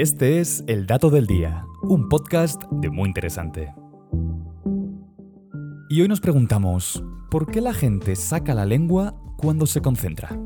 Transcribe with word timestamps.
Este 0.00 0.40
es 0.40 0.64
El 0.66 0.86
Dato 0.86 1.10
del 1.10 1.26
Día, 1.26 1.66
un 1.82 2.08
podcast 2.08 2.62
de 2.72 2.88
muy 2.88 3.06
interesante. 3.06 3.74
Y 5.90 6.00
hoy 6.00 6.08
nos 6.08 6.22
preguntamos, 6.22 7.04
¿por 7.30 7.50
qué 7.50 7.60
la 7.60 7.74
gente 7.74 8.16
saca 8.16 8.54
la 8.54 8.64
lengua 8.64 9.14
cuando 9.36 9.66
se 9.66 9.82
concentra? 9.82 10.40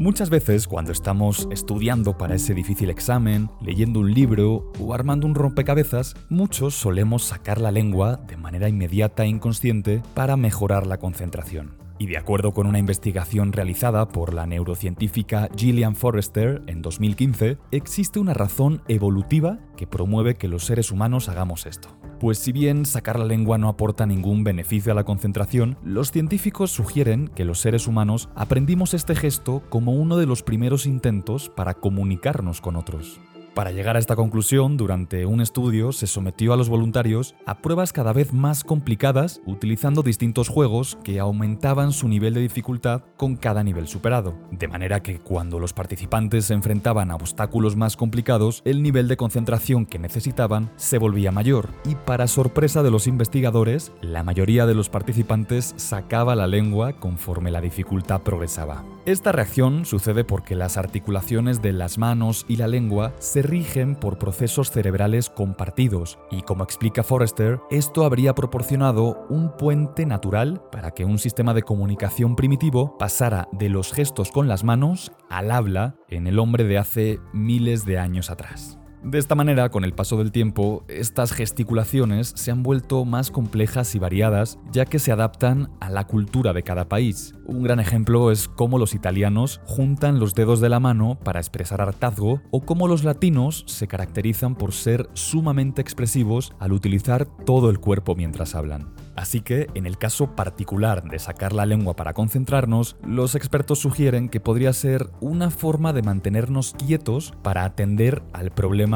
Muchas 0.00 0.28
veces 0.28 0.66
cuando 0.66 0.90
estamos 0.90 1.46
estudiando 1.52 2.18
para 2.18 2.34
ese 2.34 2.52
difícil 2.52 2.90
examen, 2.90 3.48
leyendo 3.60 4.00
un 4.00 4.12
libro 4.12 4.72
o 4.80 4.92
armando 4.92 5.28
un 5.28 5.36
rompecabezas, 5.36 6.16
muchos 6.28 6.74
solemos 6.74 7.22
sacar 7.22 7.60
la 7.60 7.70
lengua 7.70 8.16
de 8.16 8.36
manera 8.36 8.68
inmediata 8.68 9.22
e 9.22 9.28
inconsciente 9.28 10.02
para 10.14 10.36
mejorar 10.36 10.84
la 10.88 10.98
concentración. 10.98 11.85
Y 11.98 12.06
de 12.06 12.18
acuerdo 12.18 12.52
con 12.52 12.66
una 12.66 12.78
investigación 12.78 13.52
realizada 13.52 14.08
por 14.08 14.34
la 14.34 14.46
neurocientífica 14.46 15.48
Gillian 15.56 15.96
Forrester 15.96 16.62
en 16.66 16.82
2015, 16.82 17.58
existe 17.70 18.18
una 18.18 18.34
razón 18.34 18.82
evolutiva 18.86 19.58
que 19.76 19.86
promueve 19.86 20.34
que 20.34 20.48
los 20.48 20.64
seres 20.64 20.90
humanos 20.90 21.28
hagamos 21.28 21.64
esto. 21.64 21.88
Pues 22.20 22.38
si 22.38 22.52
bien 22.52 22.86
sacar 22.86 23.18
la 23.18 23.24
lengua 23.24 23.58
no 23.58 23.68
aporta 23.68 24.06
ningún 24.06 24.44
beneficio 24.44 24.92
a 24.92 24.94
la 24.94 25.04
concentración, 25.04 25.78
los 25.82 26.10
científicos 26.10 26.70
sugieren 26.70 27.28
que 27.28 27.44
los 27.44 27.60
seres 27.60 27.86
humanos 27.86 28.28
aprendimos 28.34 28.94
este 28.94 29.14
gesto 29.14 29.62
como 29.68 29.92
uno 29.92 30.16
de 30.16 30.26
los 30.26 30.42
primeros 30.42 30.86
intentos 30.86 31.50
para 31.50 31.74
comunicarnos 31.74 32.60
con 32.60 32.76
otros. 32.76 33.20
Para 33.56 33.70
llegar 33.70 33.96
a 33.96 33.98
esta 33.98 34.16
conclusión, 34.16 34.76
durante 34.76 35.24
un 35.24 35.40
estudio 35.40 35.90
se 35.90 36.06
sometió 36.06 36.52
a 36.52 36.58
los 36.58 36.68
voluntarios 36.68 37.34
a 37.46 37.62
pruebas 37.62 37.94
cada 37.94 38.12
vez 38.12 38.34
más 38.34 38.64
complicadas 38.64 39.40
utilizando 39.46 40.02
distintos 40.02 40.50
juegos 40.50 40.98
que 41.02 41.20
aumentaban 41.20 41.92
su 41.92 42.06
nivel 42.06 42.34
de 42.34 42.42
dificultad 42.42 43.04
con 43.16 43.34
cada 43.34 43.64
nivel 43.64 43.88
superado. 43.88 44.34
De 44.50 44.68
manera 44.68 45.02
que 45.02 45.20
cuando 45.20 45.58
los 45.58 45.72
participantes 45.72 46.44
se 46.44 46.52
enfrentaban 46.52 47.10
a 47.10 47.14
obstáculos 47.14 47.76
más 47.76 47.96
complicados, 47.96 48.60
el 48.66 48.82
nivel 48.82 49.08
de 49.08 49.16
concentración 49.16 49.86
que 49.86 49.98
necesitaban 49.98 50.70
se 50.76 50.98
volvía 50.98 51.32
mayor. 51.32 51.70
Y 51.86 51.94
para 51.94 52.26
sorpresa 52.26 52.82
de 52.82 52.90
los 52.90 53.06
investigadores, 53.06 53.90
la 54.02 54.22
mayoría 54.22 54.66
de 54.66 54.74
los 54.74 54.90
participantes 54.90 55.72
sacaba 55.78 56.36
la 56.36 56.46
lengua 56.46 57.00
conforme 57.00 57.50
la 57.50 57.62
dificultad 57.62 58.20
progresaba. 58.20 58.84
Esta 59.06 59.32
reacción 59.32 59.86
sucede 59.86 60.24
porque 60.24 60.56
las 60.56 60.76
articulaciones 60.76 61.62
de 61.62 61.72
las 61.72 61.96
manos 61.96 62.44
y 62.48 62.56
la 62.56 62.66
lengua 62.66 63.14
se 63.18 63.45
rigen 63.46 63.96
por 63.96 64.18
procesos 64.18 64.70
cerebrales 64.70 65.30
compartidos 65.30 66.18
y 66.30 66.42
como 66.42 66.64
explica 66.64 67.02
Forrester, 67.02 67.60
esto 67.70 68.04
habría 68.04 68.34
proporcionado 68.34 69.26
un 69.28 69.56
puente 69.56 70.06
natural 70.06 70.62
para 70.70 70.90
que 70.92 71.04
un 71.04 71.18
sistema 71.18 71.54
de 71.54 71.62
comunicación 71.62 72.36
primitivo 72.36 72.98
pasara 72.98 73.48
de 73.52 73.68
los 73.68 73.92
gestos 73.92 74.30
con 74.30 74.48
las 74.48 74.64
manos 74.64 75.12
al 75.30 75.50
habla 75.50 75.96
en 76.08 76.26
el 76.26 76.38
hombre 76.38 76.64
de 76.64 76.78
hace 76.78 77.20
miles 77.32 77.84
de 77.84 77.98
años 77.98 78.30
atrás. 78.30 78.78
De 79.06 79.18
esta 79.18 79.36
manera, 79.36 79.68
con 79.68 79.84
el 79.84 79.92
paso 79.92 80.16
del 80.18 80.32
tiempo, 80.32 80.84
estas 80.88 81.32
gesticulaciones 81.32 82.32
se 82.34 82.50
han 82.50 82.64
vuelto 82.64 83.04
más 83.04 83.30
complejas 83.30 83.94
y 83.94 84.00
variadas, 84.00 84.58
ya 84.72 84.84
que 84.84 84.98
se 84.98 85.12
adaptan 85.12 85.70
a 85.78 85.90
la 85.90 86.08
cultura 86.08 86.52
de 86.52 86.64
cada 86.64 86.88
país. 86.88 87.32
Un 87.46 87.62
gran 87.62 87.78
ejemplo 87.78 88.32
es 88.32 88.48
cómo 88.48 88.78
los 88.78 88.94
italianos 88.94 89.60
juntan 89.64 90.18
los 90.18 90.34
dedos 90.34 90.60
de 90.60 90.70
la 90.70 90.80
mano 90.80 91.20
para 91.22 91.38
expresar 91.38 91.80
hartazgo 91.80 92.42
o 92.50 92.62
cómo 92.62 92.88
los 92.88 93.04
latinos 93.04 93.62
se 93.68 93.86
caracterizan 93.86 94.56
por 94.56 94.72
ser 94.72 95.08
sumamente 95.12 95.80
expresivos 95.82 96.52
al 96.58 96.72
utilizar 96.72 97.26
todo 97.44 97.70
el 97.70 97.78
cuerpo 97.78 98.16
mientras 98.16 98.56
hablan. 98.56 98.92
Así 99.14 99.40
que, 99.40 99.68
en 99.74 99.86
el 99.86 99.96
caso 99.96 100.36
particular 100.36 101.02
de 101.08 101.18
sacar 101.18 101.54
la 101.54 101.64
lengua 101.64 101.96
para 101.96 102.12
concentrarnos, 102.12 102.96
los 103.02 103.34
expertos 103.34 103.78
sugieren 103.78 104.28
que 104.28 104.40
podría 104.40 104.74
ser 104.74 105.08
una 105.20 105.50
forma 105.50 105.94
de 105.94 106.02
mantenernos 106.02 106.74
quietos 106.74 107.32
para 107.42 107.64
atender 107.64 108.22
al 108.34 108.50
problema 108.50 108.95